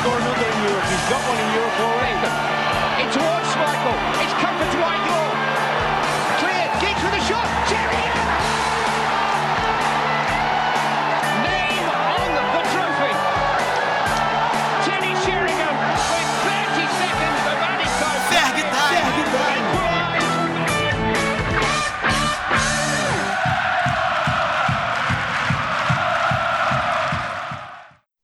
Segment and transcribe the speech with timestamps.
[0.00, 0.86] score another in Europe.
[0.86, 2.14] He's got one in Europe already.
[3.02, 3.98] It's towards Michael.
[4.22, 5.17] It's comfort to Whitelaw.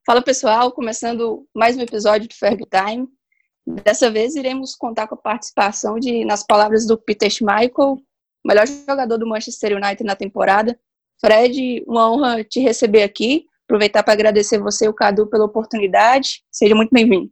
[0.07, 3.09] Fala pessoal, começando mais um episódio do Ferg Time.
[3.67, 7.97] Dessa vez iremos contar com a participação de, nas palavras do Peter Schmeichel,
[8.45, 10.79] melhor jogador do Manchester United na temporada.
[11.19, 13.47] Fred, uma honra te receber aqui.
[13.65, 16.45] Aproveitar para agradecer você e o Cadu pela oportunidade.
[16.53, 17.31] Seja muito bem-vindo.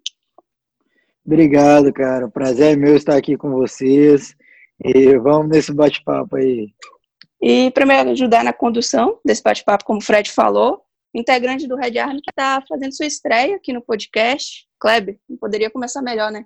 [1.27, 2.25] Obrigado, cara.
[2.25, 4.34] O prazer é meu estar aqui com vocês.
[4.83, 6.73] E vamos nesse bate-papo aí.
[7.39, 10.83] E para me ajudar na condução desse bate-papo, como o Fred falou,
[11.14, 14.66] integrante do Red Army que está fazendo sua estreia aqui no podcast.
[14.80, 16.44] Kleber, não poderia começar melhor, né?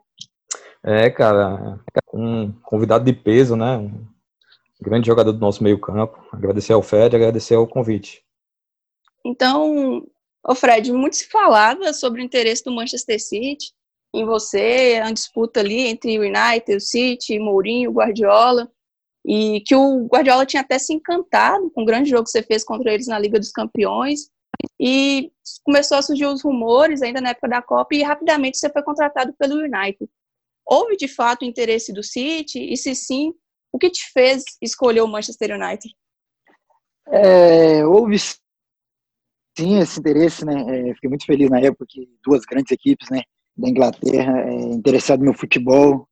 [0.84, 1.81] É, cara,
[2.12, 3.77] um convidado de peso, né?
[3.77, 4.06] Um
[4.81, 6.19] grande jogador do nosso meio-campo.
[6.33, 8.22] Agradecer ao Fred, agradecer ao convite.
[9.25, 10.06] Então,
[10.47, 13.75] ô Fred, muito se falava sobre o interesse do Manchester City
[14.14, 18.70] em você, a disputa ali entre o United, o City, Mourinho, Guardiola,
[19.27, 22.64] e que o Guardiola tinha até se encantado com o grande jogo que você fez
[22.64, 24.31] contra eles na Liga dos Campeões,
[24.79, 25.33] e
[25.65, 29.33] começou a surgir os rumores ainda na época da Copa e rapidamente você foi contratado
[29.39, 30.11] pelo United.
[30.65, 32.73] Houve de fato interesse do City?
[32.73, 33.33] E se sim,
[33.73, 35.95] o que te fez escolher o Manchester United?
[37.09, 40.91] É, houve sim esse interesse, né?
[40.91, 43.23] É, fiquei muito feliz na época que duas grandes equipes, né,
[43.57, 46.09] da Inglaterra, é, interessado no meu futebol,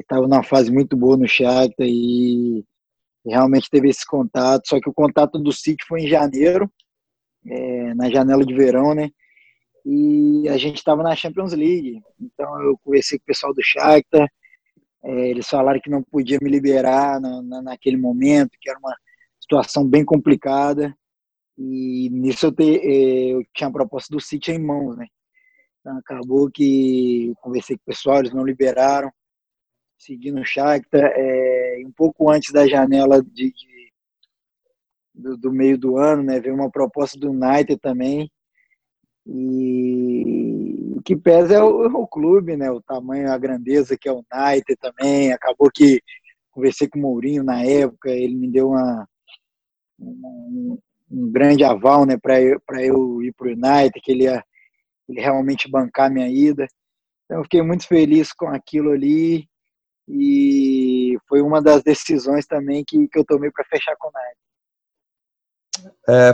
[0.00, 2.64] estava numa fase muito boa no Shakhtar e
[3.26, 4.68] realmente teve esse contato.
[4.68, 6.70] Só que o contato do City foi em janeiro
[7.48, 9.10] é, na janela de verão, né?
[9.84, 12.02] E a gente estava na Champions League.
[12.20, 14.28] Então eu conversei com o pessoal do Shakhtar.
[15.02, 18.94] É, eles falaram que não podia me liberar na, na, naquele momento, que era uma
[19.40, 20.94] situação bem complicada.
[21.56, 25.06] E nisso eu, te, é, eu tinha a proposta do City em mãos, né?
[25.80, 29.10] Então, acabou que conversei com o pessoal, eles não liberaram.
[29.96, 31.12] Segui no Shakhtar.
[31.16, 33.87] É, um pouco antes da janela de, de
[35.18, 36.40] do, do, meio do ano, né?
[36.40, 38.30] Veio uma proposta do United também.
[39.26, 42.70] E o que pesa é o, o, clube, né?
[42.70, 45.32] O tamanho, a grandeza que é o United também.
[45.32, 46.00] Acabou que
[46.50, 49.06] conversei com o Mourinho na época, ele me deu uma,
[50.00, 50.78] um,
[51.10, 52.16] um grande aval, né?
[52.16, 54.42] Para eu, eu ir para o United, que ele ia
[55.08, 56.66] ele realmente bancar minha ida.
[57.24, 59.48] Então, eu fiquei muito feliz com aquilo ali
[60.06, 64.47] e foi uma das decisões também que, que eu tomei para fechar com o United.
[66.08, 66.30] É,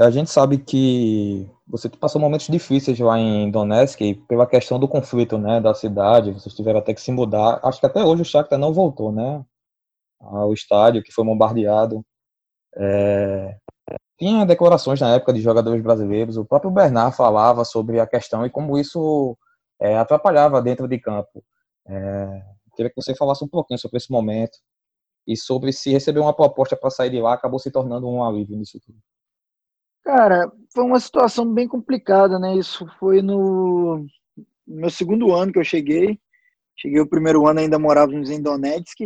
[0.00, 5.38] a gente sabe que você passou momentos difíceis lá em Donetsk pela questão do conflito,
[5.38, 7.60] né, da cidade, vocês tiveram até que se mudar.
[7.62, 9.44] Acho que até hoje o Shakhtar não voltou, né,
[10.20, 12.04] ao estádio que foi bombardeado.
[12.76, 13.56] É,
[14.18, 18.50] tinha declarações na época de jogadores brasileiros, o próprio Bernard falava sobre a questão e
[18.50, 19.36] como isso
[19.80, 21.42] é, atrapalhava dentro de campo.
[21.86, 22.42] É,
[22.76, 24.58] queria que você falasse um pouquinho sobre esse momento
[25.26, 28.56] e sobre se receber uma proposta para sair de lá acabou se tornando um alívio
[28.56, 28.98] nisso tudo.
[30.02, 32.56] Cara, foi uma situação bem complicada, né?
[32.56, 34.04] Isso foi no
[34.66, 36.18] meu segundo ano que eu cheguei.
[36.76, 39.00] Cheguei o primeiro ano ainda morávamos em Donetsk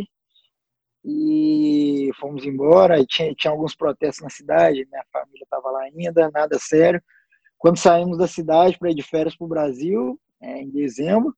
[1.05, 2.99] e fomos embora.
[2.99, 7.01] E tinha, tinha alguns protestos na cidade, minha família estava lá ainda, nada sério.
[7.57, 11.35] Quando saímos da cidade para ir de férias para o Brasil, é, em dezembro,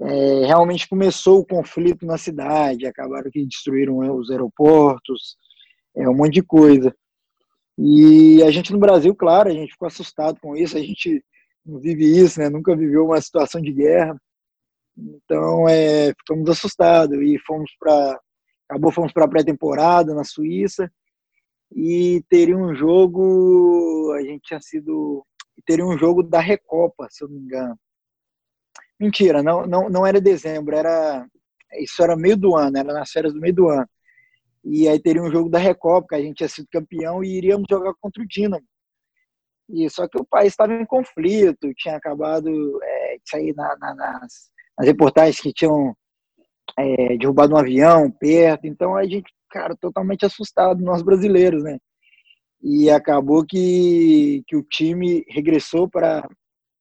[0.00, 5.36] é, realmente começou o conflito na cidade, acabaram que destruíram os aeroportos,
[5.96, 6.94] é, um monte de coisa.
[7.78, 11.24] E a gente no Brasil, claro, a gente ficou assustado com isso, a gente
[11.64, 12.48] não vive isso, né?
[12.48, 14.16] nunca viveu uma situação de guerra.
[14.96, 18.20] Então, é, ficamos assustados e fomos para
[18.68, 20.90] acabou fomos para a pré-temporada na Suíça
[21.74, 25.26] e teria um jogo, a gente tinha sido
[25.66, 27.78] teria um jogo da Recopa, se eu não me engano.
[29.00, 31.26] Mentira, não, não, não era dezembro, era
[31.74, 33.88] isso era meio do ano, era nas férias do meio do ano.
[34.64, 37.66] E aí teria um jogo da Recopa, que a gente tinha sido campeão e iríamos
[37.68, 38.64] jogar contra o Dinamo.
[39.68, 42.48] E só que o país estava em conflito, tinha acabado
[42.82, 45.96] é, de sair na, na, nas, nas, reportagens que tinham
[46.78, 48.66] é, derrubado um avião perto.
[48.66, 51.78] Então a gente, cara, totalmente assustado, nós brasileiros, né?
[52.62, 56.28] E acabou que, que o time regressou para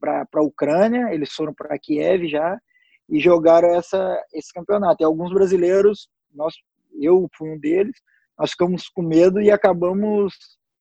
[0.02, 2.60] para a Ucrânia, eles foram para Kiev já
[3.08, 5.04] e jogaram essa, esse campeonato.
[5.04, 6.56] E alguns brasileiros, nós,
[7.00, 7.96] eu fui um deles,
[8.38, 10.34] nós ficamos com medo e acabamos.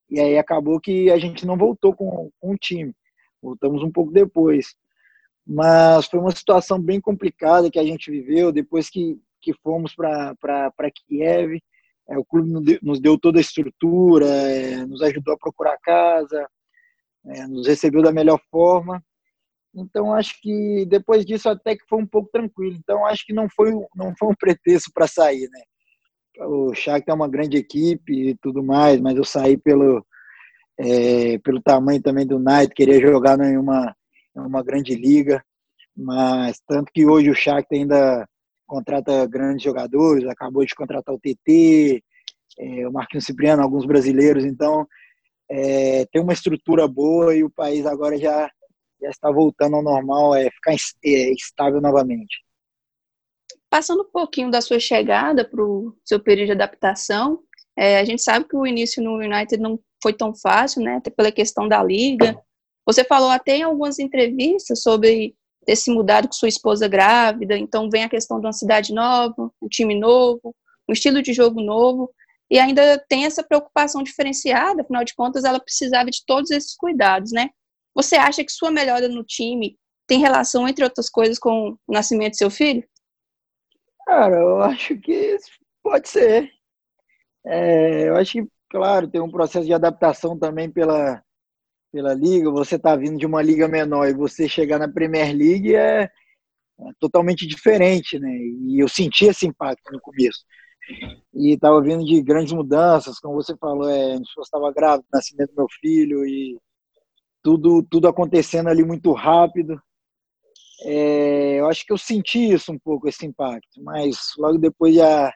[0.08, 2.94] E aí acabou que a gente não voltou com, com o time.
[3.42, 4.74] Voltamos um pouco depois.
[5.46, 10.90] Mas foi uma situação bem complicada que a gente viveu depois que, que fomos para
[10.94, 11.60] Kiev.
[12.08, 16.48] É, o clube nos deu toda a estrutura, é, nos ajudou a procurar casa,
[17.26, 19.02] é, nos recebeu da melhor forma.
[19.74, 22.76] Então acho que depois disso até que foi um pouco tranquilo.
[22.76, 25.62] Então acho que não foi não foi um pretexto para sair, né?
[26.46, 30.04] O Shakhtar é uma grande equipe e tudo mais, mas eu saí pelo
[30.78, 33.94] é, pelo tamanho também do Knight, queria jogar em uma,
[34.34, 35.44] em uma grande liga,
[35.94, 38.26] mas tanto que hoje o Shakhtar ainda
[38.66, 42.02] contrata grandes jogadores, acabou de contratar o TT,
[42.58, 44.86] é, o Marquinhos Cipriano, alguns brasileiros, então
[45.50, 48.48] é, tem uma estrutura boa e o país agora já,
[49.00, 52.44] já está voltando ao normal, é ficar é, estável novamente.
[53.68, 57.40] Passando um pouquinho da sua chegada para o seu período de adaptação,
[57.76, 60.96] é, a gente sabe que o início no United não foi tão fácil, né?
[60.96, 62.38] Até pela questão da liga.
[62.86, 67.88] Você falou até em algumas entrevistas sobre ter se mudado com sua esposa grávida, então
[67.90, 70.54] vem a questão de uma cidade nova, um time novo,
[70.88, 72.10] um estilo de jogo novo,
[72.50, 77.30] e ainda tem essa preocupação diferenciada, afinal de contas, ela precisava de todos esses cuidados,
[77.30, 77.50] né?
[77.94, 82.32] Você acha que sua melhora no time tem relação, entre outras coisas, com o nascimento
[82.32, 82.84] do seu filho?
[84.06, 85.36] Cara, eu acho que
[85.82, 86.50] pode ser.
[87.46, 91.22] É, eu acho que, claro, tem um processo de adaptação também pela,
[91.92, 92.50] pela liga.
[92.50, 96.10] Você está vindo de uma liga menor e você chegar na Premier League é, é,
[96.98, 98.30] totalmente diferente, né?
[98.30, 100.44] E eu senti esse impacto no começo.
[101.34, 105.56] E estava vindo de grandes mudanças, como você falou, é, eu estava grávida, nascimento do
[105.56, 106.58] meu filho e
[107.42, 109.80] tudo, tudo acontecendo ali muito rápido.
[110.82, 115.32] É, eu acho que eu senti isso um pouco, esse impacto, mas logo depois já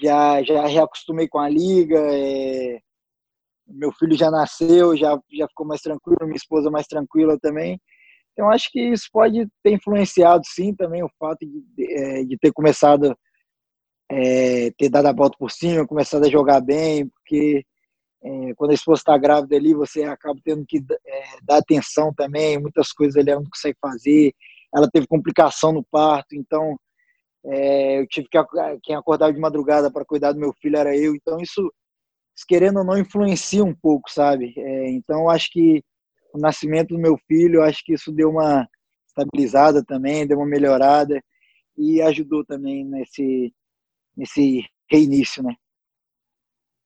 [0.00, 2.80] já, já reacostumei com a liga, é,
[3.66, 7.80] meu filho já nasceu, já, já ficou mais tranquilo, minha esposa mais tranquila também.
[8.32, 12.52] Então, acho que isso pode ter influenciado, sim, também o fato de, de, é, ter
[12.52, 13.16] começado,
[14.10, 17.64] é, ter dado a volta por cima, começado a jogar bem, porque
[18.24, 22.58] é, quando a esposa está grávida ali, você acaba tendo que é, dar atenção também,
[22.58, 24.32] muitas coisas ali ela não consegue fazer,
[24.74, 26.78] ela teve complicação no parto, então
[27.44, 28.38] é, eu tive que
[28.82, 31.72] quem acordava de madrugada para cuidar do meu filho era eu, então isso,
[32.46, 34.54] querendo ou não, influencia um pouco, sabe?
[34.56, 35.82] É, então acho que
[36.32, 38.68] o nascimento do meu filho, acho que isso deu uma
[39.08, 41.20] estabilizada também, deu uma melhorada
[41.76, 43.52] e ajudou também nesse
[44.16, 45.54] nesse reinício, né?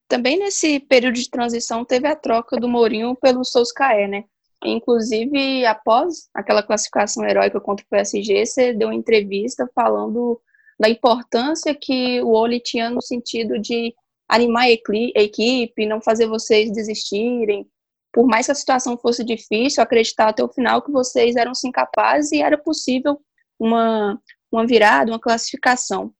[0.09, 4.25] Também nesse período de transição teve a troca do Mourinho pelo Solskjaer, né?
[4.65, 10.41] Inclusive, após aquela classificação heróica contra o PSG, você deu uma entrevista falando
[10.79, 13.95] da importância que o Oli tinha no sentido de
[14.29, 17.67] animar a equipe, não fazer vocês desistirem.
[18.13, 21.71] Por mais que a situação fosse difícil, acreditar até o final que vocês eram sim
[21.71, 23.21] capazes e era possível
[23.59, 24.21] uma,
[24.51, 26.13] uma virada, uma classificação.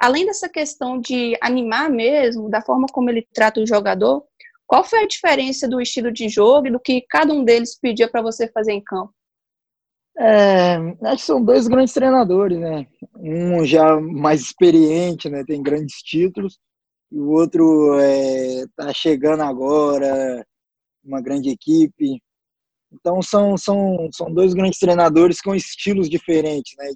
[0.00, 4.24] Além dessa questão de animar mesmo, da forma como ele trata o jogador,
[4.66, 8.08] qual foi a diferença do estilo de jogo e do que cada um deles pedia
[8.08, 9.12] para você fazer em campo?
[10.18, 12.86] É, acho que são dois grandes treinadores, né?
[13.16, 15.44] Um já mais experiente, né?
[15.44, 16.58] Tem grandes títulos,
[17.12, 20.46] e o outro está é, chegando agora,
[21.04, 22.22] uma grande equipe.
[22.92, 26.90] Então são, são, são dois grandes treinadores com estilos diferentes, né?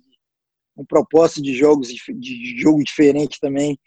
[0.76, 3.78] Um propósito de jogos de jogo diferente também.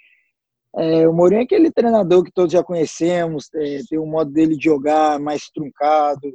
[0.75, 4.55] É, o Mourinho é aquele treinador que todos já conhecemos, é, tem um modo dele
[4.55, 6.31] de jogar mais truncado,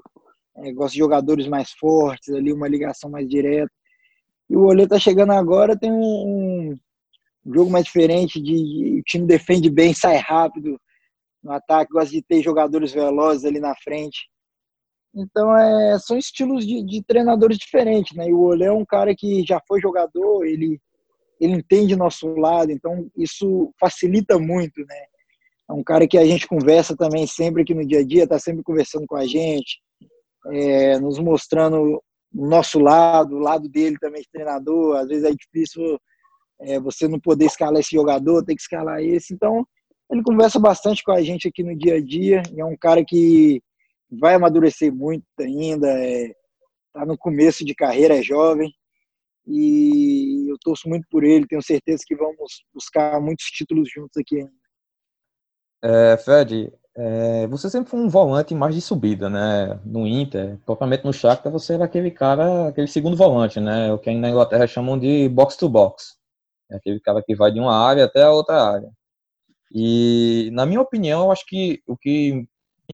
[0.56, 3.70] é, gosta de jogadores mais fortes, ali uma ligação mais direta.
[4.50, 6.76] E o Olê tá chegando agora, tem um,
[7.46, 10.78] um jogo mais diferente, de, o time defende bem, sai rápido
[11.42, 14.28] no ataque, gosta de ter jogadores velozes ali na frente.
[15.14, 18.28] Então, é, são estilos de, de treinadores diferentes, né?
[18.28, 20.80] E o Olê é um cara que já foi jogador, ele,
[21.38, 25.04] ele entende nosso lado, então isso facilita muito, né?
[25.68, 28.38] É um cara que a gente conversa também sempre aqui no dia a dia, tá
[28.38, 29.80] sempre conversando com a gente,
[30.50, 32.02] é, nos mostrando
[32.34, 34.96] o nosso lado, o lado dele também de treinador.
[34.96, 35.98] Às vezes é difícil
[36.60, 39.34] é, você não poder escalar esse jogador, tem que escalar esse.
[39.34, 39.66] Então,
[40.10, 42.42] ele conversa bastante com a gente aqui no dia a dia.
[42.56, 43.62] é um cara que
[44.12, 48.72] vai amadurecer muito ainda, está é, no começo de carreira, é jovem.
[49.46, 54.38] E eu torço muito por ele, tenho certeza que vamos buscar muitos títulos juntos aqui
[54.38, 54.52] ainda.
[55.84, 59.80] É, Fred, é, você sempre foi um volante mais de subida, né?
[59.84, 63.92] No Inter, propriamente no Shakhtar, você era aquele cara, aquele segundo volante, né?
[63.92, 66.16] O que na Inglaterra chamam de box to box.
[66.70, 68.90] É aquele cara que vai de uma área até a outra área.
[69.72, 72.46] E, na minha opinião, eu acho que o que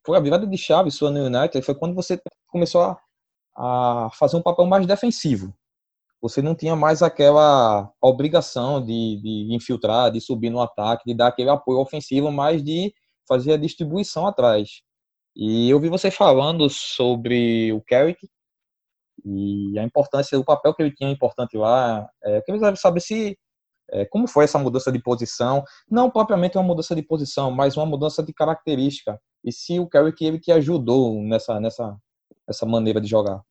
[0.04, 2.98] foi a virada de chave sua no United foi quando você começou a,
[3.56, 5.54] a fazer um papel mais defensivo.
[6.20, 11.28] você não tinha mais aquela obrigação de, de infiltrar, de subir no ataque, de dar
[11.28, 12.92] aquele apoio ofensivo, mas de
[13.28, 14.82] fazer a distribuição atrás.
[15.36, 18.28] E eu vi você falando sobre o Carrick
[19.24, 22.08] e a importância, o papel que ele tinha importante lá.
[22.24, 23.38] É, eu queria saber se
[24.10, 28.22] como foi essa mudança de posição, não propriamente uma mudança de posição, mas uma mudança
[28.22, 29.20] de característica.
[29.44, 31.96] E se o Carrick ele te ajudou nessa nessa
[32.48, 33.42] essa maneira de jogar.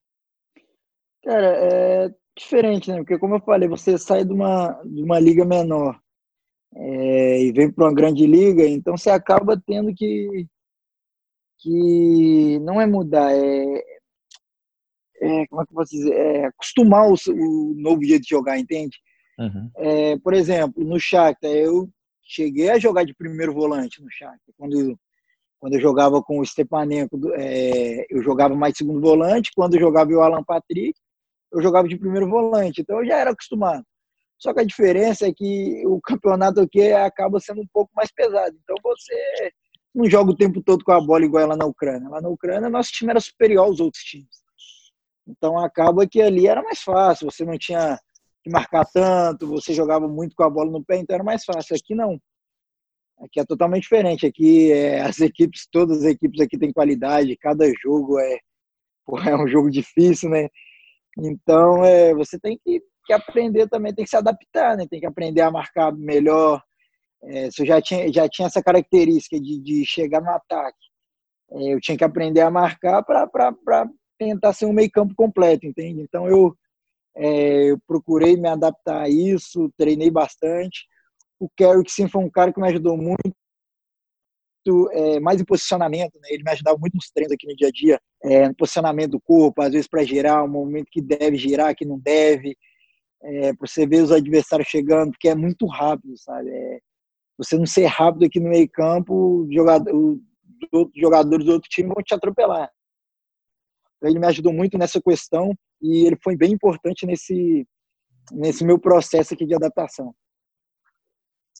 [1.23, 2.97] Cara, é diferente, né?
[2.97, 5.99] Porque como eu falei, você sai de uma de uma liga menor
[6.75, 10.47] é, e vem para uma grande liga, então você acaba tendo que
[11.59, 13.83] que não é mudar, é,
[15.21, 18.59] é como é que eu posso dizer, é acostumar o, o novo jeito de jogar,
[18.59, 18.97] entende?
[19.37, 19.69] Uhum.
[19.75, 21.89] É, por exemplo, no Shakhtar, eu
[22.23, 24.97] cheguei a jogar de primeiro volante no Shakhtar, quando
[25.59, 29.79] quando eu jogava com o Stepanenko, é, eu jogava mais de segundo volante, quando eu
[29.79, 30.93] jogava o Alan Patrick,
[31.51, 33.83] eu jogava de primeiro volante, então eu já era acostumado.
[34.37, 38.55] Só que a diferença é que o campeonato aqui acaba sendo um pouco mais pesado.
[38.63, 39.51] Então você
[39.95, 42.07] não joga o tempo todo com a bola igual lá na Ucrânia.
[42.07, 44.43] Lá na Ucrânia, nosso time era superior aos outros times.
[45.27, 47.99] Então acaba que ali era mais fácil, você não tinha
[48.47, 51.75] marcar tanto, você jogava muito com a bola no pé, então era mais fácil.
[51.75, 52.19] Aqui não.
[53.19, 54.25] Aqui é totalmente diferente.
[54.25, 58.39] Aqui é, as equipes, todas as equipes aqui têm qualidade, cada jogo é,
[59.05, 60.47] porra, é um jogo difícil, né?
[61.17, 64.85] Então é, você tem que, que aprender também, tem que se adaptar, né?
[64.89, 66.61] Tem que aprender a marcar melhor.
[67.23, 70.77] É, eu já tinha, já tinha essa característica de, de chegar no ataque,
[71.51, 73.89] é, eu tinha que aprender a marcar para
[74.19, 76.01] tentar ser um meio campo completo, entende?
[76.01, 76.55] Então eu,
[77.17, 80.85] é, eu procurei me adaptar a isso, treinei bastante
[81.39, 83.19] o Carrick sim foi um cara que me ajudou muito
[84.91, 86.27] é, mais em posicionamento, né?
[86.29, 89.21] ele me ajudava muito nos treinos aqui no dia a dia, é, no posicionamento do
[89.21, 92.57] corpo, às vezes para girar, um momento que deve girar, que não deve,
[93.23, 96.49] é, para você ver os adversários chegando, porque é muito rápido, sabe?
[96.49, 96.79] É,
[97.37, 99.97] você não ser rápido aqui no meio campo, os jogadores,
[100.73, 102.69] os jogadores do outro time vão te atropelar.
[104.03, 107.67] Ele me ajudou muito nessa questão e ele foi bem importante nesse,
[108.31, 110.13] nesse meu processo aqui de adaptação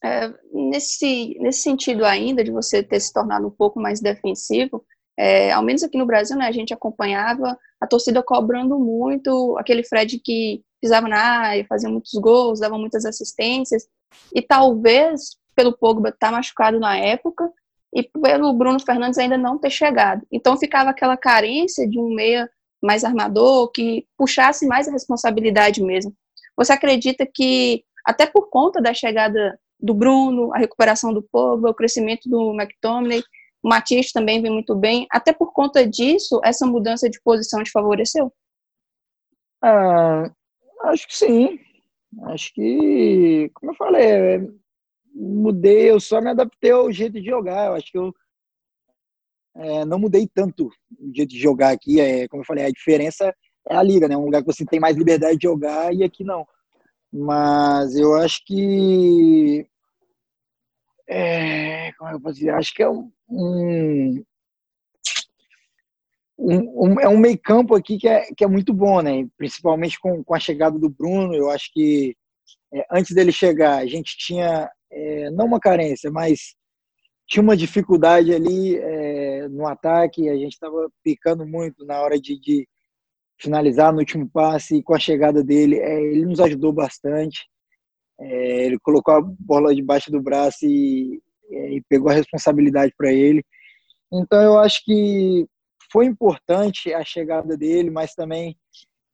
[0.04, 4.86] é, nesse, nesse sentido ainda, de você ter se tornado um pouco mais defensivo,
[5.18, 9.84] é, ao menos aqui no Brasil, né, a gente acompanhava a torcida cobrando muito, aquele
[9.84, 13.88] Fred que pisava na área, fazia muitos gols, dava muitas assistências,
[14.34, 17.52] e talvez pelo Pogba estar tá machucado na época,
[17.94, 20.22] e pelo Bruno Fernandes ainda não ter chegado.
[20.32, 22.48] Então ficava aquela carência de um meia
[22.82, 26.14] mais armador, que puxasse mais a responsabilidade mesmo.
[26.56, 31.74] Você acredita que, até por conta da chegada do Bruno, a recuperação do povo, o
[31.74, 33.22] crescimento do McTominay.
[33.62, 35.08] O Matias também vem muito bem.
[35.12, 38.32] Até por conta disso, essa mudança de posição te favoreceu?
[39.62, 40.32] Ah,
[40.86, 41.60] acho que sim.
[42.24, 44.50] Acho que, como eu falei,
[45.14, 47.68] mudei, eu só me adaptei ao jeito de jogar.
[47.68, 48.14] Eu acho que eu
[49.58, 52.00] é, não mudei tanto o jeito de jogar aqui.
[52.00, 53.34] É, como eu falei, a diferença
[53.70, 54.16] é a liga, né?
[54.16, 56.46] Um lugar que você tem mais liberdade de jogar e aqui não.
[57.12, 59.68] Mas eu acho que.
[61.10, 62.52] É, como é eu posso dizer?
[62.52, 63.12] Acho que é um.
[63.30, 64.24] um,
[66.38, 69.28] um é um meio campo aqui que é, que é muito bom, né?
[69.38, 71.34] Principalmente com, com a chegada do Bruno.
[71.34, 72.16] Eu acho que
[72.74, 76.56] é, antes dele chegar, a gente tinha é, não uma carência, mas
[77.28, 79.17] tinha uma dificuldade ali é,
[79.50, 80.30] no ataque.
[80.30, 82.68] A gente estava picando muito na hora de, de,
[83.40, 87.48] finalizar no último passe e com a chegada dele, é, ele nos ajudou bastante.
[88.20, 93.12] É, ele colocou a bola debaixo do braço e, é, e pegou a responsabilidade para
[93.14, 93.44] ele.
[94.12, 95.46] Então eu acho que
[95.92, 98.58] foi importante a chegada dele, mas também,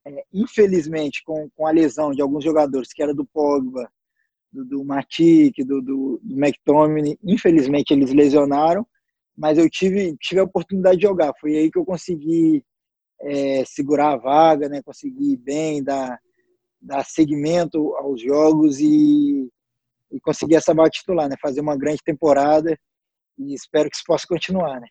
[0.07, 3.89] é, infelizmente, com, com a lesão de alguns jogadores, que era do Pogba,
[4.51, 8.87] do, do Matic, do, do, do McTominay, infelizmente eles lesionaram,
[9.35, 11.33] mas eu tive, tive a oportunidade de jogar.
[11.39, 12.63] Foi aí que eu consegui
[13.21, 16.19] é, segurar a vaga, né, conseguir ir bem, dar,
[16.81, 19.49] dar segmento aos jogos e,
[20.11, 22.77] e conseguir essa vaga titular, né, fazer uma grande temporada
[23.37, 24.87] e espero que isso possa continuar, né.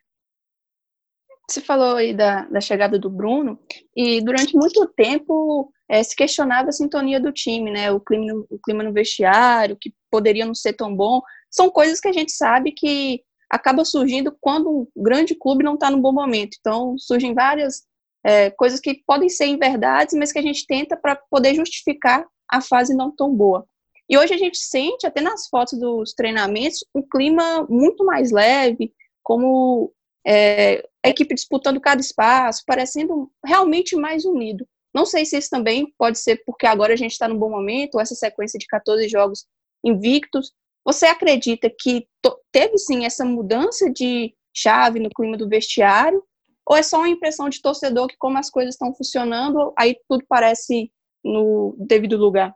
[1.48, 3.58] Você falou aí da, da chegada do Bruno
[3.94, 8.58] e durante muito tempo é, se questionava a sintonia do time, né, o clima, o
[8.58, 11.20] clima no vestiário, que poderia não ser tão bom,
[11.50, 13.22] são coisas que a gente sabe que
[13.52, 16.56] acaba surgindo quando um grande clube não está no bom momento.
[16.58, 17.82] Então, surgem várias
[18.24, 22.62] é, coisas que podem ser inverdades, mas que a gente tenta para poder justificar a
[22.62, 23.66] fase não tão boa.
[24.08, 28.94] E hoje a gente sente, até nas fotos dos treinamentos, um clima muito mais leve,
[29.22, 29.92] como
[30.26, 34.66] é, a equipe disputando cada espaço, parecendo realmente mais unido.
[34.94, 38.00] Não sei se isso também pode ser porque agora a gente está num bom momento,
[38.00, 39.46] essa sequência de 14 jogos
[39.84, 40.52] invictos.
[40.84, 42.06] Você acredita que
[42.50, 46.22] teve sim essa mudança de chave no clima do vestiário?
[46.66, 50.24] Ou é só uma impressão de torcedor que, como as coisas estão funcionando, aí tudo
[50.28, 50.90] parece
[51.24, 52.54] no devido lugar?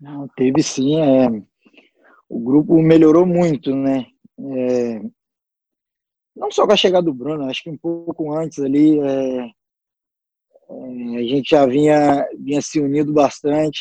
[0.00, 1.00] Não, teve sim.
[1.00, 1.28] É,
[2.28, 4.06] o grupo melhorou muito, né?
[4.38, 5.00] É,
[6.34, 9.38] não só com a chegada do Bruno, acho que um pouco antes ali, é,
[10.68, 13.80] é, a gente já vinha, vinha se unindo bastante.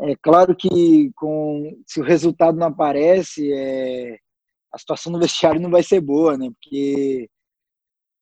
[0.00, 4.16] É claro que com, se o resultado não aparece, é,
[4.72, 6.48] a situação no vestiário não vai ser boa, né?
[6.50, 7.28] Porque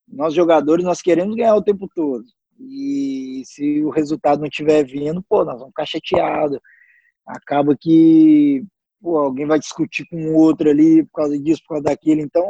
[0.09, 2.25] nós jogadores nós queremos ganhar o tempo todo.
[2.59, 6.59] E se o resultado não estiver vindo, pô, nós vamos ficar chateados.
[7.27, 8.65] Acaba que
[9.01, 12.21] pô, alguém vai discutir com o outro ali por causa disso, por causa daquilo.
[12.23, 12.47] Então,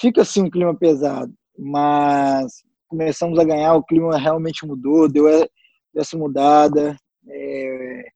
[0.00, 5.26] fica assim um clima pesado, mas começamos a ganhar, o clima realmente mudou, deu
[5.96, 6.96] essa mudada.
[7.28, 8.13] É,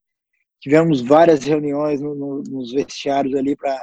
[0.68, 3.74] tivemos várias reuniões no, no, nos vestiários ali para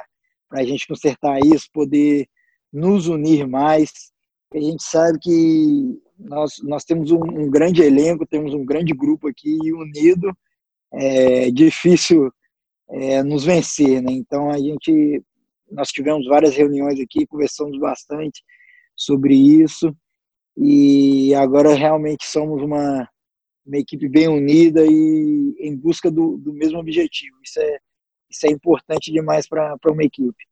[0.51, 2.27] a gente consertar isso, poder
[2.71, 3.91] nos unir mais.
[4.53, 9.27] A gente sabe que nós, nós temos um, um grande elenco, temos um grande grupo
[9.27, 10.31] aqui unido.
[10.93, 12.31] É difícil
[12.91, 14.11] é, nos vencer, né?
[14.11, 15.23] Então a gente
[15.71, 18.43] nós tivemos várias reuniões aqui, conversamos bastante
[18.95, 19.91] sobre isso
[20.55, 23.09] e agora realmente somos uma,
[23.65, 27.37] uma equipe bem unida e em busca do, do mesmo objetivo.
[27.43, 27.77] Isso é,
[28.29, 30.45] isso é importante demais para uma equipe.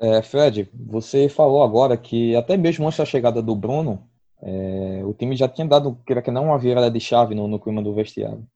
[0.00, 4.08] É, Fred, você falou agora que até mesmo antes da chegada do Bruno,
[4.40, 7.58] é, o time já tinha dado, queira que não, uma virada de chave no, no
[7.58, 8.46] clima do vestiário.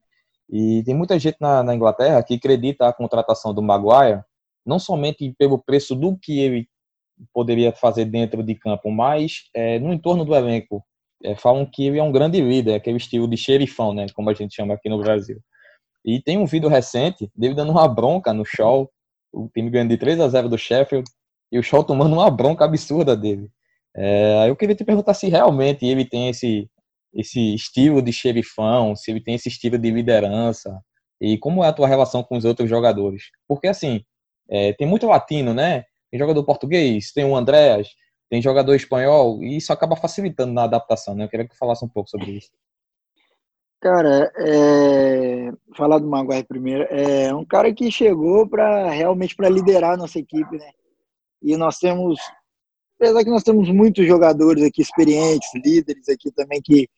[0.49, 4.23] E tem muita gente na, na Inglaterra que acredita a contratação do Maguire
[4.65, 6.69] não somente pelo preço do que ele
[7.33, 10.85] poderia fazer dentro de campo, mas é, no entorno do elenco.
[11.25, 14.35] É, falam que ele é um grande líder, aquele estilo de xerifão, né, como a
[14.35, 15.39] gente chama aqui no Brasil.
[16.05, 18.91] E tem um vídeo recente dele dando uma bronca no show,
[19.33, 21.09] o time ganhando de 3 a 0 do Sheffield,
[21.51, 23.49] e o show tomando uma bronca absurda dele.
[23.97, 26.69] É, eu queria te perguntar se realmente ele tem esse,
[27.15, 30.81] esse estilo de xerifão, se ele tem esse estilo de liderança,
[31.21, 33.25] e como é a tua relação com os outros jogadores.
[33.47, 34.03] Porque, assim,
[34.51, 35.85] é, tem muito latino, né?
[36.11, 37.89] Tem jogador português, tem o Andréas,
[38.33, 41.25] tem jogador espanhol, e isso acaba facilitando na adaptação, né?
[41.25, 42.51] Eu queria que falasse um pouco sobre isso.
[43.79, 45.53] Cara, é...
[45.77, 50.19] falar do Maguire primeiro, é um cara que chegou para realmente para liderar a nossa
[50.19, 50.71] equipe, né?
[51.43, 52.19] E nós temos,
[52.99, 56.89] apesar que nós temos muitos jogadores aqui experientes, líderes aqui também que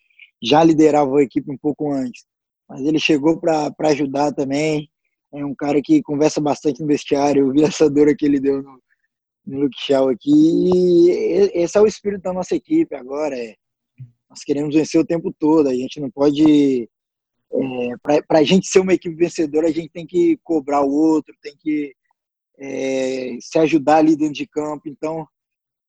[0.41, 2.25] já lideravam a equipe um pouco antes,
[2.69, 4.89] mas ele chegou para ajudar também
[5.33, 7.49] é um cara que conversa bastante no vestiário.
[7.49, 8.81] Eu vi essa dor que ele deu no
[9.47, 10.31] Luke Shaw aqui.
[10.31, 11.11] E
[11.55, 13.37] esse é o espírito da nossa equipe agora.
[13.37, 13.55] É,
[14.29, 15.69] nós queremos vencer o tempo todo.
[15.69, 16.89] A gente não pode.
[17.53, 21.35] É, Para a gente ser uma equipe vencedora, a gente tem que cobrar o outro,
[21.43, 21.95] tem que
[22.59, 24.89] é, se ajudar ali dentro de campo.
[24.89, 25.27] Então,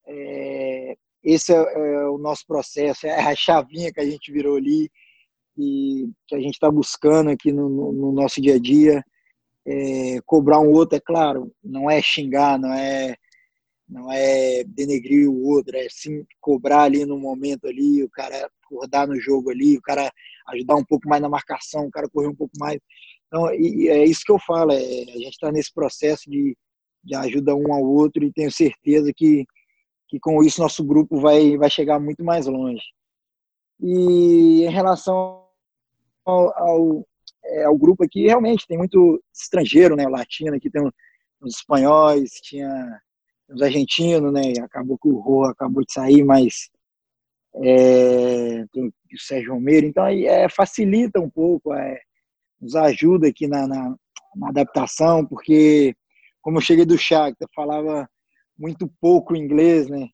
[0.07, 4.89] é, esse é, é, o nosso processo, é a chavinha que a gente virou ali
[5.57, 9.03] e que a gente está buscando aqui no, no, no, nosso dia a dia
[9.65, 13.15] é, cobrar um outro, é claro, não é xingar, não é
[13.87, 19.07] não é denegrir o outro, é sim cobrar ali no momento ali, o cara acordar
[19.07, 20.11] no jogo ali, o cara
[20.47, 22.79] ajudar um pouco mais na marcação, o cara correr um pouco mais.
[23.27, 26.57] Então, é isso que eu falo, é, a gente está nesse processo de,
[27.03, 29.45] de ajuda um ao outro e tenho certeza que,
[30.07, 32.83] que com isso nosso grupo vai, vai chegar muito mais longe.
[33.79, 35.45] E em relação
[36.25, 37.07] ao, ao
[37.43, 40.05] é, o grupo aqui realmente tem muito estrangeiro, né?
[40.05, 40.81] O latino aqui tem
[41.41, 42.99] os espanhóis, tinha
[43.49, 44.53] os argentinos, né?
[44.61, 46.69] Acabou que o Rô acabou de sair, mas
[47.55, 51.99] é, tem o Sérgio Romero, então aí é, facilita um pouco, é,
[52.59, 53.95] nos ajuda aqui na, na,
[54.35, 55.95] na, adaptação, porque
[56.41, 58.09] como eu cheguei do Shakhtar, falava
[58.57, 60.07] muito pouco inglês, né?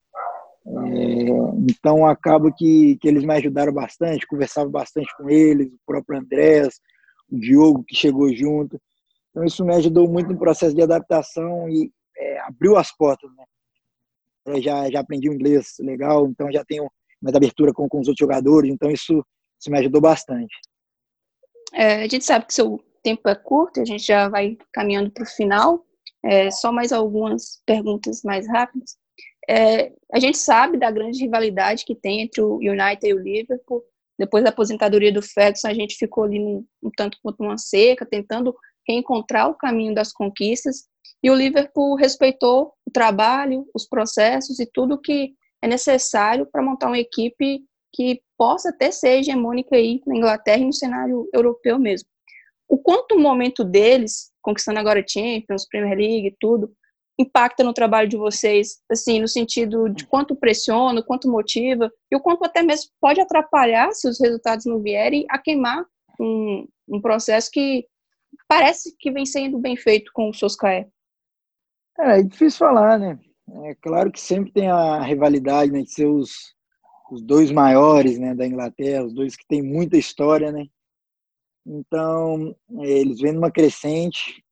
[0.68, 1.30] É,
[1.70, 6.80] então acaba que, que eles me ajudaram bastante, conversava bastante com eles, o próprio Andrés,
[7.30, 8.80] o Diogo que chegou junto.
[9.32, 11.92] Então isso me ajudou muito no processo de adaptação e
[12.22, 13.44] é, abriu as portas, né?
[14.46, 16.90] Eu já, já aprendi o inglês legal, então já tenho
[17.22, 19.26] mais abertura com, com os outros jogadores, então isso,
[19.60, 20.56] isso me ajudou bastante.
[21.74, 25.24] É, a gente sabe que seu tempo é curto, a gente já vai caminhando para
[25.24, 25.86] o final.
[26.24, 28.96] É, só mais algumas perguntas mais rápidas.
[29.50, 33.84] É, a gente sabe da grande rivalidade que tem entre o United e o Liverpool.
[34.20, 38.06] Depois da aposentadoria do Ferguson, a gente ficou ali um, um tanto quanto uma seca,
[38.06, 38.56] tentando
[38.88, 40.91] reencontrar o caminho das conquistas.
[41.24, 46.88] E o Liverpool respeitou o trabalho, os processos e tudo que é necessário para montar
[46.88, 52.08] uma equipe que possa até ser hegemônica aí na Inglaterra e no cenário europeu mesmo.
[52.68, 56.74] O quanto o momento deles, conquistando agora Champions, Premier League e tudo,
[57.20, 62.20] impacta no trabalho de vocês, assim, no sentido de quanto pressiona, quanto motiva, e o
[62.20, 65.86] quanto até mesmo pode atrapalhar, se os resultados não vierem, a queimar
[66.20, 67.86] um, um processo que
[68.48, 70.88] parece que vem sendo bem feito com o Soscaé.
[72.02, 73.20] É, é difícil falar, né?
[73.66, 76.56] É claro que sempre tem a rivalidade né, de ser os,
[77.12, 80.66] os dois maiores né, da Inglaterra, os dois que têm muita história, né?
[81.66, 84.44] Então, é, eles vêm numa crescente,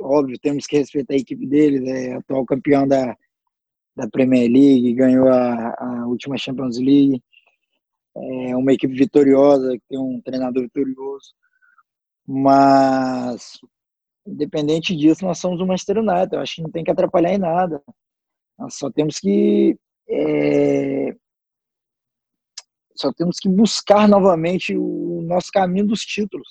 [0.00, 3.16] óbvio, temos que respeitar a equipe deles, é atual campeão da,
[3.96, 7.22] da Premier League, ganhou a, a última Champions League,
[8.14, 11.32] é uma equipe vitoriosa, que tem um treinador vitorioso,
[12.26, 13.58] mas
[14.26, 17.38] independente disso, nós somos o Manchester United, eu acho que não tem que atrapalhar em
[17.38, 17.82] nada,
[18.58, 19.76] nós só temos que
[20.08, 21.14] é,
[22.94, 26.48] só temos que buscar novamente o nosso caminho dos títulos.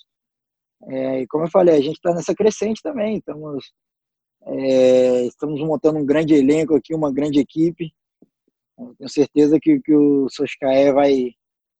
[0.87, 3.17] É, e como eu falei, a gente está nessa crescente também.
[3.17, 3.71] Estamos,
[4.45, 7.93] é, estamos montando um grande elenco aqui, uma grande equipe.
[8.97, 11.31] tenho certeza que, que o Soscaé vai,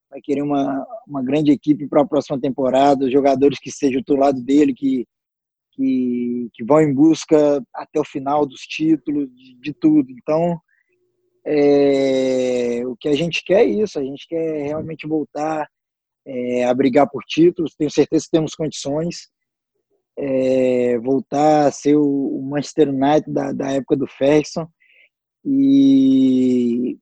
[0.09, 4.41] vai querer uma, uma grande equipe para a próxima temporada, jogadores que sejam do lado
[4.41, 5.07] dele, que,
[5.71, 10.09] que, que vão em busca até o final dos títulos, de, de tudo.
[10.11, 10.59] Então,
[11.45, 15.67] é, o que a gente quer é isso, a gente quer realmente voltar
[16.25, 19.29] é, a brigar por títulos, tenho certeza que temos condições,
[20.17, 24.67] é, voltar a ser o Manchester United da, da época do Ferguson,
[25.43, 26.97] e,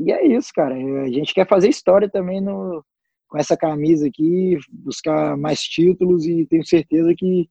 [0.00, 2.82] e é isso, cara, a gente quer fazer história também no,
[3.28, 7.48] com essa camisa aqui, buscar mais títulos, e tenho certeza que,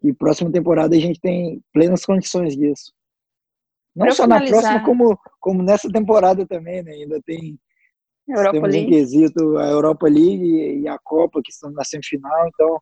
[0.00, 2.92] que próxima temporada a gente tem plenas condições disso.
[3.94, 4.54] Não pra só finalizar.
[4.54, 6.92] na próxima, como, como nessa temporada também, né?
[6.92, 7.58] Ainda tem
[8.26, 8.90] Europa temos League.
[8.90, 12.80] quesito a Europa League e a Copa, que estão na semifinal, então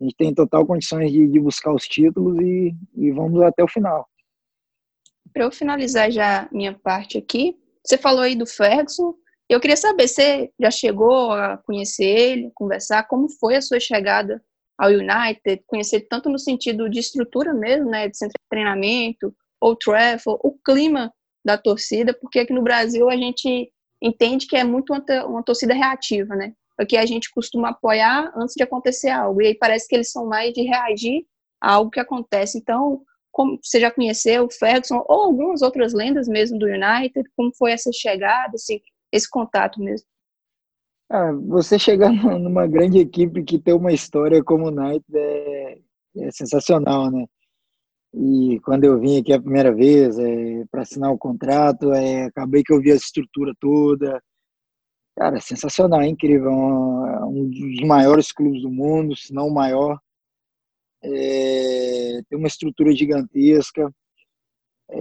[0.00, 3.68] a gente tem total condições de, de buscar os títulos e, e vamos até o
[3.68, 4.08] final.
[5.32, 9.14] Para eu finalizar já minha parte aqui, você falou aí do Ferguson,
[9.48, 14.42] eu queria saber, você já chegou a conhecer ele, conversar, como foi a sua chegada
[14.76, 19.74] ao United, conhecer tanto no sentido de estrutura mesmo, né, de centro de treinamento, ou
[19.76, 21.12] travel, o clima
[21.44, 26.34] da torcida, porque aqui no Brasil a gente entende que é muito uma, torcida reativa,
[26.34, 26.52] né?
[26.76, 29.40] Porque a gente costuma apoiar antes de acontecer algo.
[29.40, 31.24] E aí parece que eles são mais de reagir
[31.60, 32.58] a algo que acontece.
[32.58, 37.54] Então, como você já conheceu o Ferguson ou algumas outras lendas mesmo do United, como
[37.56, 38.82] foi essa chegada, esse,
[39.12, 40.06] esse contato mesmo?
[41.10, 45.78] Ah, você chegar numa grande equipe que tem uma história como o United é,
[46.18, 47.26] é sensacional, né?
[48.16, 52.62] E quando eu vim aqui a primeira vez é, para assinar o contrato, é, acabei
[52.62, 54.22] que eu vi a estrutura toda.
[55.16, 56.50] Cara, sensacional, é incrível.
[56.50, 59.98] Um, é um, dos maiores clubes do mundo, se não o maior.
[61.02, 63.92] É, tem uma estrutura gigantesca.
[64.90, 64.96] É,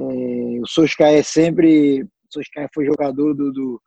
[0.62, 2.04] o Soscaé é sempre.
[2.04, 3.82] O Soscaé foi jogador do, do, do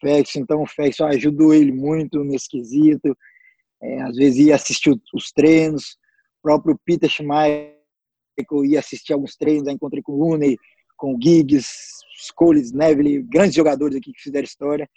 [0.00, 3.16] Fex, então o Fex ajudou ele muito nesse quesito.
[3.82, 5.96] É, às vezes ia assistir os treinos.
[6.38, 7.74] O próprio Peter Schmeichel
[8.64, 10.56] ia assistir alguns treinos, aí encontrei com o Rooney,
[10.96, 11.68] com o Giggs,
[12.16, 14.88] Scholes, Neville, grandes jogadores aqui que fizeram história.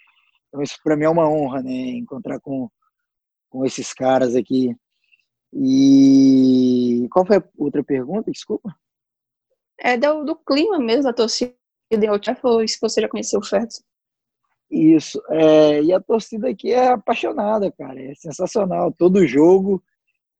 [0.47, 2.69] Então isso para mim é uma honra, né, encontrar com,
[3.49, 4.75] com esses caras aqui.
[5.53, 8.31] E qual foi a outra pergunta?
[8.31, 8.75] Desculpa.
[9.79, 11.53] É do, do clima mesmo da torcida
[11.91, 12.25] em Old
[12.67, 13.83] se você já conheceu o Ferguson.
[14.73, 15.21] Isso.
[15.29, 18.01] É, e a torcida aqui é apaixonada, cara.
[18.01, 18.91] É sensacional.
[18.91, 19.83] Todo jogo,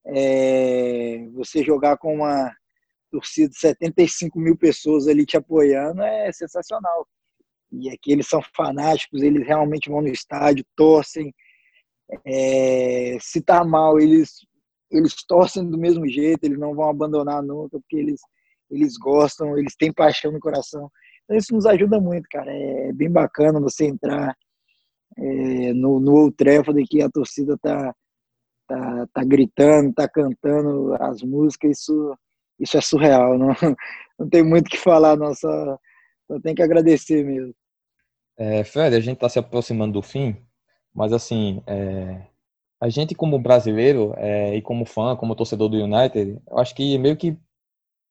[0.07, 2.51] é, você jogar com uma
[3.11, 7.07] torcida de 75 mil pessoas ali te apoiando é sensacional.
[7.71, 11.31] E aqui eles são fanáticos, eles realmente vão no estádio, torcem.
[12.25, 14.39] É, se tá mal, eles,
[14.89, 18.19] eles torcem do mesmo jeito, eles não vão abandonar nunca, porque eles,
[18.69, 20.91] eles gostam, eles têm paixão no coração.
[21.23, 22.51] Então isso nos ajuda muito, cara.
[22.51, 24.35] É bem bacana você entrar
[25.17, 27.93] é, no, no Old Trafford aqui, a torcida tá,
[28.67, 32.17] tá, tá gritando, tá cantando as músicas, isso
[32.59, 33.47] isso é surreal, não,
[34.17, 35.77] não tem muito o que falar, não, só,
[36.27, 37.53] só tem que agradecer mesmo.
[38.37, 40.37] É, Fred, a gente está se aproximando do fim,
[40.93, 42.21] mas assim, é,
[42.79, 46.97] a gente como brasileiro é, e como fã, como torcedor do United, eu acho que
[46.97, 47.37] meio que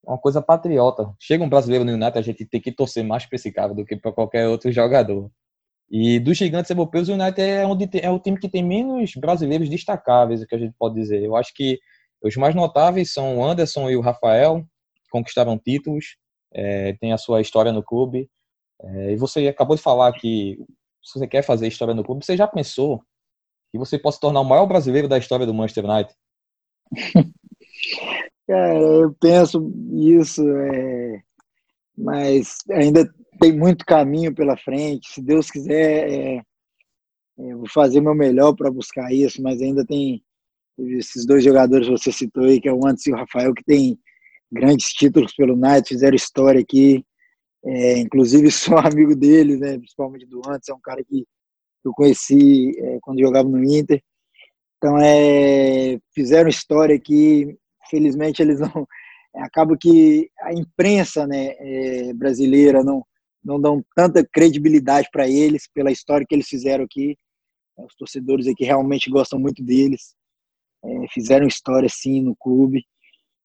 [0.04, 1.14] uma coisa patriota.
[1.18, 3.84] Chega um brasileiro no United, a gente tem que torcer mais para esse cara do
[3.84, 5.30] que para qualquer outro jogador.
[5.90, 9.14] E dos gigantes europeus, o United é, onde tem, é o time que tem menos
[9.14, 11.22] brasileiros destacáveis, o que a gente pode dizer.
[11.22, 11.78] Eu acho que
[12.22, 16.16] os mais notáveis são o Anderson e o Rafael, que conquistaram títulos,
[16.52, 18.28] é, tem a sua história no clube.
[18.80, 20.58] É, e você acabou de falar que
[21.02, 23.02] se você quer fazer história no clube, você já pensou
[23.70, 26.14] que você possa tornar o maior brasileiro da história do Manchester United?
[28.46, 31.22] Cara, eu penso isso, é...
[31.96, 35.08] mas ainda tem muito caminho pela frente.
[35.10, 36.42] Se Deus quiser, é...
[37.38, 40.22] é vou fazer meu melhor para buscar isso, mas ainda tem
[40.78, 43.64] esses dois jogadores que você citou aí, que é o Antes e o Rafael, que
[43.64, 43.98] tem
[44.50, 47.04] grandes títulos pelo United, fizeram história aqui.
[47.64, 51.26] É, inclusive sou amigo deles, né, principalmente do Antes, é um cara que
[51.84, 54.02] eu conheci é, quando jogava no Inter.
[54.76, 57.56] Então, é, fizeram história aqui,
[57.92, 58.88] felizmente eles não.
[59.36, 63.02] Acaba que a imprensa né, é, brasileira não,
[63.42, 67.16] não dão tanta credibilidade para eles pela história que eles fizeram aqui.
[67.78, 70.14] Os torcedores aqui realmente gostam muito deles.
[70.84, 72.84] É, fizeram história sim no clube.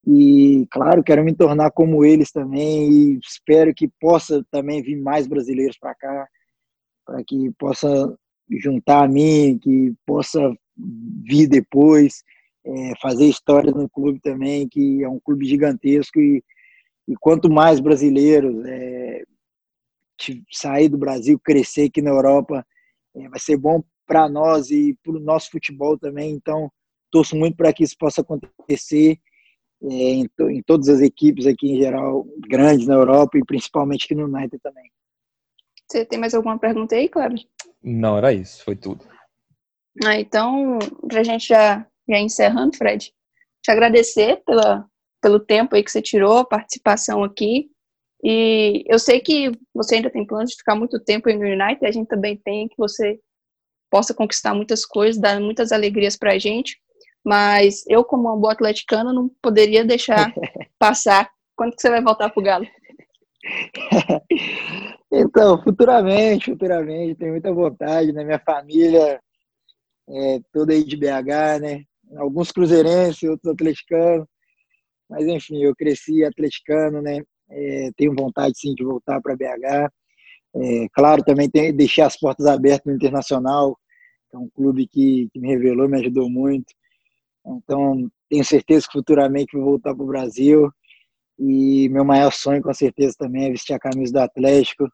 [0.06, 2.92] E, claro, quero me tornar como eles também.
[2.92, 6.28] E espero que possa também vir mais brasileiros para cá,
[7.06, 8.14] para que possa
[8.62, 10.40] juntar a mim, que possa
[11.26, 12.24] vir depois
[12.68, 16.44] é, fazer história no clube também, que é um clube gigantesco e,
[17.08, 19.24] e quanto mais brasileiros é,
[20.52, 22.66] sair do Brasil, crescer aqui na Europa,
[23.16, 26.32] é, vai ser bom para nós e para o nosso futebol também.
[26.32, 26.70] Então,
[27.10, 29.18] torço muito para que isso possa acontecer
[29.84, 34.06] é, em, to, em, todas as equipes aqui em geral, grandes na Europa e principalmente
[34.06, 34.92] aqui no United também.
[35.90, 37.40] Você tem mais alguma pergunta aí, Cleber?
[37.82, 39.06] Não, era isso, foi tudo.
[40.04, 40.78] Ah, então,
[41.08, 43.12] para a gente já já encerrando, Fred,
[43.62, 44.86] te agradecer pela,
[45.22, 47.70] pelo tempo aí que você tirou, a participação aqui.
[48.24, 51.92] E eu sei que você ainda tem planos de ficar muito tempo no United, a
[51.92, 53.20] gente também tem, que você
[53.90, 56.78] possa conquistar muitas coisas, dar muitas alegrias pra gente.
[57.24, 60.34] Mas eu, como uma boa atleticana, não poderia deixar
[60.80, 61.30] passar.
[61.56, 62.66] Quando que você vai voltar pro Galo?
[65.12, 68.24] então, futuramente, futuramente, tenho muita vontade, né?
[68.24, 69.20] Minha família
[70.10, 71.84] é toda aí de BH, né?
[72.16, 74.26] Alguns cruzeirenses, outros atleticanos,
[75.10, 77.22] mas enfim, eu cresci atleticano, né?
[77.50, 79.90] É, tenho vontade sim de voltar para BH.
[80.56, 83.78] É, claro, também tem, deixei as portas abertas no Internacional,
[84.34, 86.66] é um clube que, que me revelou, me ajudou muito.
[87.46, 90.70] Então, tenho certeza que futuramente vou voltar para o Brasil.
[91.40, 94.90] E meu maior sonho, com certeza, também é vestir a camisa do Atlético,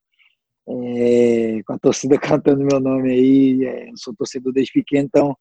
[0.67, 3.65] é, com a torcida cantando meu nome aí.
[3.65, 5.35] É, sou torcedor desde pequeno, então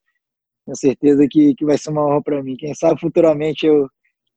[0.65, 2.57] tenho certeza que, que vai ser uma honra para mim.
[2.57, 3.89] Quem sabe futuramente eu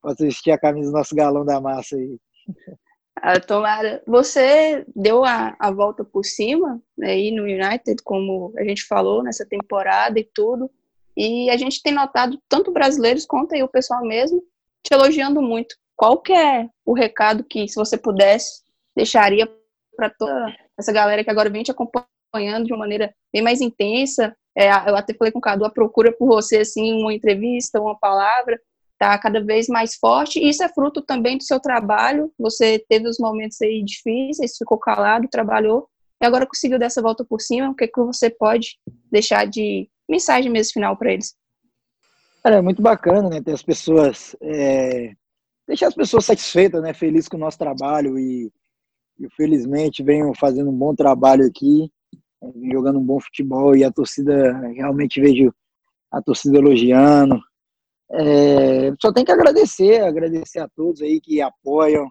[0.02, 2.20] posso vestir a camisa do nosso galão da massa aí.
[3.16, 4.04] Ah, tomara.
[4.06, 9.24] Você deu a, a volta por cima né, aí no United, como a gente falou
[9.24, 10.70] nessa temporada e tudo.
[11.16, 14.44] E a gente tem notado tanto brasileiros quanto aí o pessoal mesmo
[14.84, 15.76] te elogiando muito.
[15.96, 18.62] Qual que é o recado que, se você pudesse,
[18.96, 19.50] deixaria
[19.96, 24.36] para toda essa galera que agora vem te acompanhando de uma maneira bem mais intensa
[24.58, 27.98] é, eu até falei com o Cadu, a procura por você, assim, uma entrevista, uma
[27.98, 28.60] palavra,
[28.98, 30.40] tá cada vez mais forte.
[30.40, 32.32] E isso é fruto também do seu trabalho.
[32.40, 35.90] Você teve os momentos aí difíceis, ficou calado, trabalhou,
[36.22, 37.70] e agora conseguiu dessa volta por cima.
[37.70, 38.78] O que, é que você pode
[39.12, 41.36] deixar de mensagem mesmo final para eles?
[42.42, 43.42] Cara, é muito bacana, né?
[43.42, 44.36] Ter as pessoas.
[44.42, 45.12] É...
[45.68, 46.94] Deixar as pessoas satisfeitas, né?
[46.94, 48.50] Felizes com o nosso trabalho e,
[49.20, 51.92] e felizmente venho fazendo um bom trabalho aqui
[52.72, 55.54] jogando um bom futebol e a torcida, realmente vejo
[56.12, 57.40] a torcida elogiando.
[58.12, 62.08] É, só tem que agradecer, agradecer a todos aí que apoiam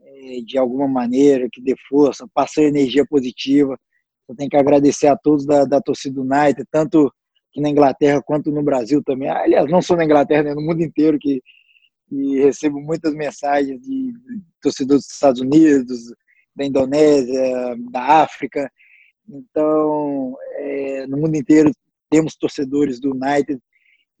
[0.00, 3.78] é, de alguma maneira, que dê força, passam energia positiva.
[4.26, 7.12] Só tem que agradecer a todos da, da torcida do United, tanto
[7.56, 9.28] na Inglaterra quanto no Brasil também.
[9.28, 11.42] Aliás, não só na Inglaterra, né, no mundo inteiro, que,
[12.08, 14.12] que recebo muitas mensagens de
[14.62, 16.12] torcedores dos Estados Unidos,
[16.54, 18.70] da Indonésia, da África,
[19.30, 21.70] então, é, no mundo inteiro
[22.10, 23.60] temos torcedores do United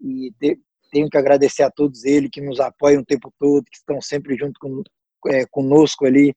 [0.00, 0.58] e te,
[0.90, 4.36] tenho que agradecer a todos eles que nos apoiam o tempo todo, que estão sempre
[4.36, 4.82] junto com,
[5.28, 6.34] é, conosco ali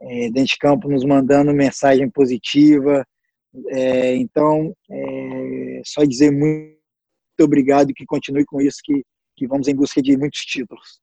[0.00, 3.06] é, dentro de campo, nos mandando mensagem positiva.
[3.68, 6.74] É, então, é, só dizer muito
[7.40, 9.04] obrigado e que continue com isso, que,
[9.36, 11.00] que vamos em busca de muitos títulos.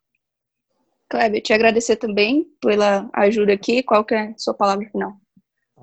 [1.10, 3.84] Kleber, te agradecer também pela ajuda aqui.
[3.84, 5.21] Qual que é a sua palavra final?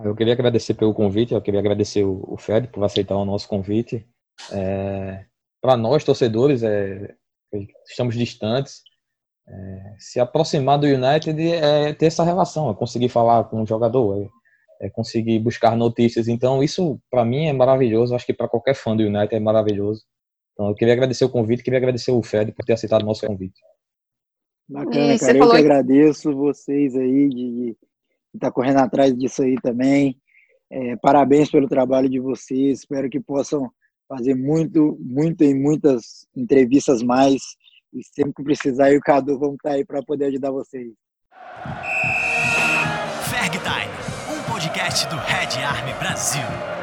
[0.04, 4.06] Eu queria agradecer pelo convite, eu queria agradecer o, Fred por aceitar o nosso convite.
[4.52, 5.24] É,
[5.60, 7.16] Para nós, torcedores, é,
[7.88, 8.82] estamos distantes.
[9.48, 14.30] É, se aproximar do United é ter essa relação, é conseguir falar com o jogador,
[14.80, 16.28] é, é conseguir buscar notícias.
[16.28, 18.14] Então, isso para mim é maravilhoso.
[18.14, 20.04] Acho que para qualquer fã do United é maravilhoso.
[20.52, 23.26] Então, eu queria agradecer o convite, queria agradecer o Fred por ter aceitado o nosso
[23.26, 23.60] convite.
[24.68, 25.38] Bacana, cara.
[25.38, 27.76] Eu que agradeço vocês aí de
[28.34, 30.16] estar tá correndo atrás disso aí também.
[30.70, 32.80] É, parabéns pelo trabalho de vocês.
[32.80, 33.70] Espero que possam
[34.08, 37.42] fazer muito, muito e muitas entrevistas mais.
[37.92, 40.92] E sempre que precisar, eu e o Cadu vamos estar aí para poder ajudar vocês.
[43.30, 46.77] Ferg Time, um podcast do Red Army Brasil.